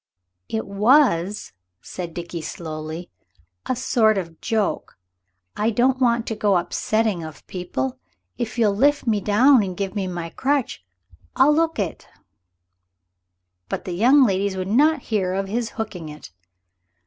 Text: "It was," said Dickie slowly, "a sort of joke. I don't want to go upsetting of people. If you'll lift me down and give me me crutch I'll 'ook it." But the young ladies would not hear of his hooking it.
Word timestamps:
"It 0.49 0.65
was," 0.65 1.53
said 1.79 2.15
Dickie 2.15 2.41
slowly, 2.41 3.11
"a 3.67 3.75
sort 3.75 4.17
of 4.17 4.41
joke. 4.41 4.97
I 5.55 5.69
don't 5.69 5.99
want 6.01 6.25
to 6.25 6.35
go 6.35 6.57
upsetting 6.57 7.23
of 7.23 7.45
people. 7.45 7.99
If 8.35 8.57
you'll 8.57 8.75
lift 8.75 9.05
me 9.05 9.19
down 9.21 9.61
and 9.61 9.77
give 9.77 9.93
me 9.93 10.07
me 10.07 10.31
crutch 10.31 10.83
I'll 11.35 11.59
'ook 11.59 11.77
it." 11.77 12.07
But 13.69 13.85
the 13.85 13.93
young 13.93 14.23
ladies 14.25 14.57
would 14.57 14.67
not 14.69 15.03
hear 15.13 15.35
of 15.35 15.47
his 15.47 15.69
hooking 15.77 16.09
it. 16.09 16.31